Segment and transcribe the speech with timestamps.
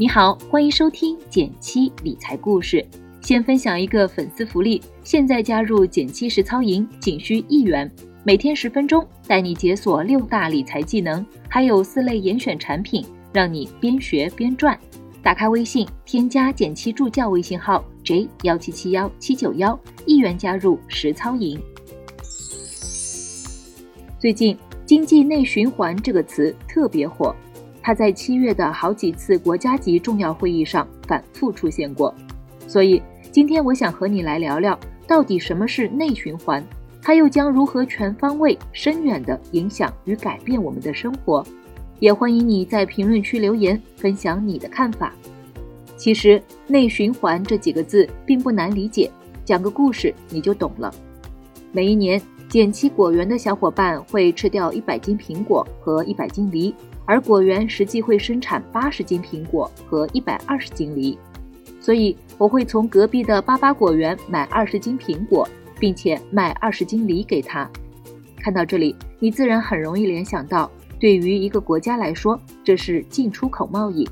[0.00, 2.82] 你好，欢迎收听减七理财故事。
[3.20, 7.92] 先分享一个粉丝福利，现在加入减七实操营仅需一元，
[8.24, 14.80] 每天十分钟，带你解锁六大理财技能，还有四类严选产品，让你边学边赚。
[15.22, 21.60] 打开微信，添加减七助教微信号 j 幺七七幺七九幺，一元加入实操营。
[24.18, 24.56] 最近
[24.86, 27.36] “经济内循环”这个词特别火。
[27.82, 32.14] 它在七月的好几次国家级重要会议上反复出现过，
[32.68, 33.02] 所以
[33.32, 36.62] 今天我想和你来聊聊，到底什么是内循环，
[37.00, 41.44] 它又将如何全方位、深远地影响与改变我们的生活？
[41.98, 45.12] 也欢迎你在评论区留言分享你的看法。
[45.96, 49.10] 其实“内循环”这几个字并不难理解，
[49.44, 50.90] 讲个故事你就懂了。
[51.72, 56.74] 每一年，减七果园的小伙伴会吃掉一百斤苹果和一百斤梨。
[57.10, 61.18] 而果园实际会生产八十斤苹果和一百二十斤梨，
[61.80, 65.48] 所以我会从隔壁的巴巴果园买二十斤苹果，
[65.80, 67.68] 并且卖二十斤梨给他。
[68.38, 70.70] 看到这里，你自然很容易联想到，
[71.00, 74.08] 对于一个国家来说，这是进出口贸易。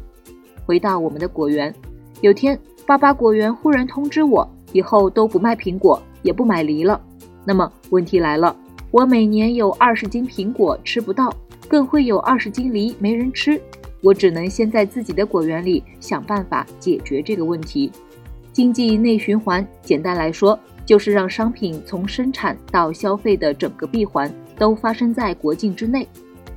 [0.66, 1.72] 回到我们的果园，
[2.20, 7.00] 有天巴巴果园忽然通知我，以后都不卖苹果，也不买梨了。
[7.44, 8.56] 那么问题来了，
[8.90, 11.34] 我每年有二十斤苹果吃不到。
[11.68, 13.60] 更会有二十斤梨没人吃，
[14.00, 17.92] 我只能先在自己的果园里想办法解决这个问题。
[18.54, 26.08] 经济内循环，简单来说，就是让商品从生产到消费的整个闭环都发生在国境之内。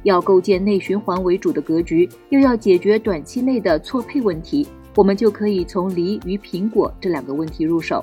[0.04, 8.02] 要构建内循环为主的格局，又要解决短期内的错配问题，我们就可以从梨与苹果这两个问题入手。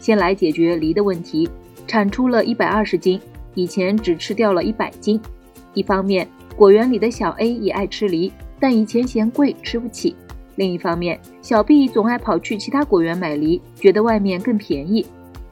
[0.00, 1.46] 先来解决梨的问题，
[1.86, 3.20] 产出了一百二十斤，
[3.56, 5.20] 以前只吃掉了一百斤。
[5.74, 10.14] 一方面，果园里的小 A 也爱吃梨，但以前嫌贵吃不起。
[10.54, 15.04] 另一方面，小 B 总爱跑去其他果园买梨，觉得外面更便宜。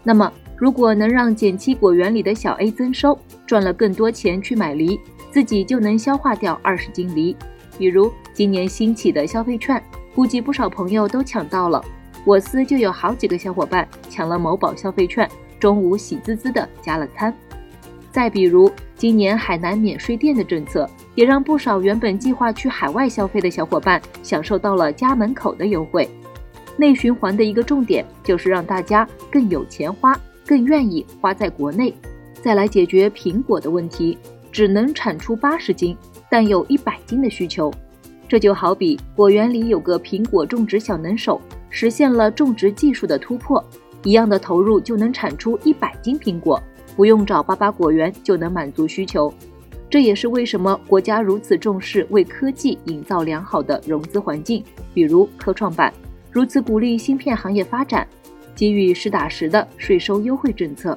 [0.03, 4.99] 那么，如果能让减七果园里的小 A 增收，赚了更多钱去买梨，
[5.31, 7.37] 自己就能消化掉二十斤梨。
[7.77, 9.83] 比如今年兴起的消费券，
[10.15, 11.85] 估计不少朋友都抢到了。
[12.25, 15.29] 我司就有好几个小伙伴抢了某宝消费券，
[15.59, 17.35] 中午喜滋滋的加了餐。
[18.15, 26.09] 再比如，今年海南免税店的政策，也让不少原本计划去海外消费的小伙伴享受到了家门口的优惠。
[26.77, 30.17] 内循环的一个重点就是让大家更有钱花，
[30.47, 31.93] 更愿意花在国内。
[32.41, 34.17] 再来解决苹果的问题，
[34.53, 35.97] 只能产出八十斤，
[36.31, 37.69] 但有一百斤的需求。
[38.29, 43.61] 这就好比果园里有个苹果种植小能手，实现了种植技术的突破，
[44.05, 46.63] 一样的投入就能产出一百斤苹果。
[46.97, 49.33] 不用找巴巴果园就能满足需求，
[49.91, 54.63] 这也是为什么国家如此重视为科技营造良好的融资环境，
[54.93, 55.93] 比如科创板，
[56.31, 58.07] 如此鼓励芯片行业发展，
[58.55, 60.97] 给予实打实的税收优惠政策。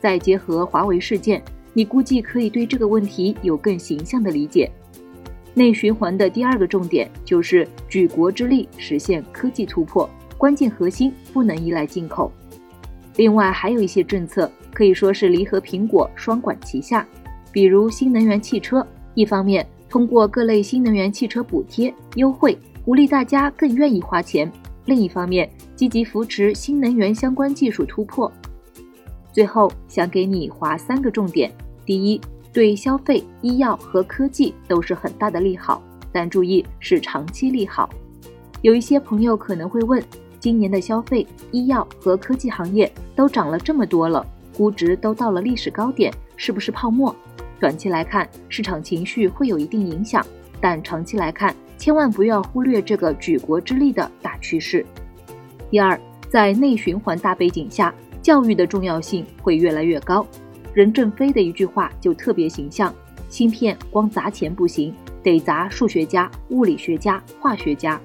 [0.00, 1.42] 再结合华为事件，
[1.72, 4.70] 你估计可以对这个问题有更形象的理解。
[5.54, 12.32] 内循环的第二个重点就是举国之力实现科技突破，关键核心不能依赖进口。
[13.16, 14.50] 另外还有一些政策。
[14.74, 17.06] 可以说是梨和苹果双管齐下，
[17.52, 24.48] 比如新能源汽车，一方面通过各类新能源汽车补贴优惠，鼓励大家更愿意花钱；
[24.86, 25.46] 另一方面
[25.76, 28.32] 积极扶持新能源相关技术突破。
[29.30, 31.52] 最后想给你划三个重点：
[31.84, 32.18] 第一，
[32.50, 37.90] 对消费、医药和科技都是很大的利好，但注意是长期利好。
[38.62, 40.02] 有一些朋友可能会问，
[40.42, 44.26] 今年的消费、医药和科技行业都涨了这么多了。
[44.56, 47.14] 估值都到了历史高点，是不是泡沫？
[47.60, 50.26] 短期来看，市场情绪会有一定影响，
[50.60, 54.84] 但长期来看，千万不要忽略这个举国之力的大趋势。
[55.70, 55.98] 第二，
[56.28, 60.26] 在内循环大背景下，教育的重要性会越来越高。
[60.74, 62.92] 任正非的一句话就特别形象：
[63.28, 64.92] 芯片光砸钱不行，
[65.22, 68.00] 得砸数学家、物理学家、化学家。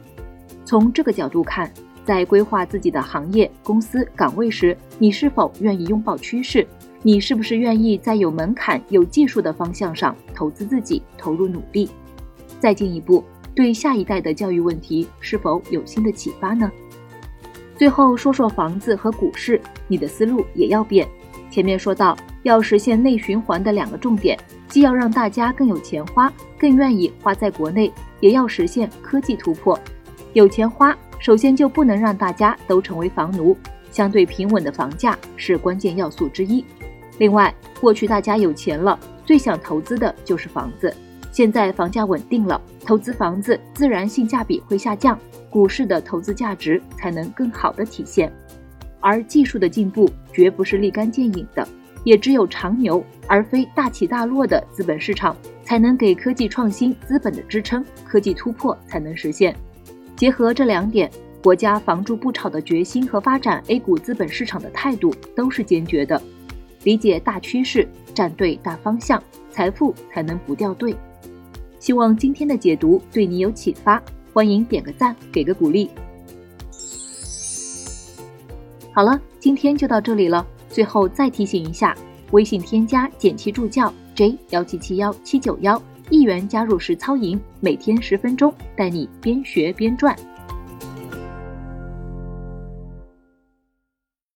[0.63, 1.67] 从这个角度看。
[2.07, 6.65] 在规划自己的行业、公司岗位时，你是否愿意拥抱趋势？
[7.03, 11.89] 你是不是愿意在有门槛、有技术的方向上投资自己、投入努力？
[12.61, 13.21] 再进一步，
[13.53, 16.71] 对下一代的教育问题是否有新的启发呢？
[17.75, 21.05] 最后说说房子和股市，你的思路也要变。
[21.51, 24.39] 前面说到，要实现内循环的两个重点，
[24.69, 29.77] 既要让大家更有钱花，更愿意花在国内，也要实现科技突破，
[30.31, 30.97] 有钱花。
[31.19, 33.55] 首先就不能让大家都成为房奴，
[33.91, 36.63] 相对平稳的房价是关键要素之一。
[37.17, 40.95] 另外，过去大家有钱了，最想投资的就是房子，
[41.31, 45.19] 现在房价稳定了，投资房子自然性价比会下降，
[45.49, 48.31] 股市的投资价值才能更好的体现。
[48.99, 51.67] 而技术的进步绝不是立竿见影的，
[52.03, 59.55] 也只有长牛而非大起大落的资本市场，才能给科技创新资本的支撑，科技突破才能实现。
[60.17, 61.11] 结合这两点，
[61.43, 66.19] 国家房住不炒的决心和发展 A 股资本市场的态度都是坚决的。
[66.83, 69.21] 理解大趋势，站对大方向，
[69.51, 70.95] 财富才能不掉队。
[71.79, 74.01] 希望今天的解读对你有启发，
[74.33, 75.87] 欢迎点个赞，给个鼓励。
[78.91, 80.43] 好了，今天就到这里了。
[80.67, 81.95] 最后再提醒一下，
[82.31, 90.15] 微信添加简七助教 J 幺七七幺七九幺，一元加入实操营，每天十分钟，带你边学边赚。